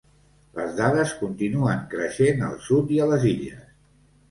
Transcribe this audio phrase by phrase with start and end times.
[0.59, 3.65] Les dades continuen creixent al sud i a les Illes.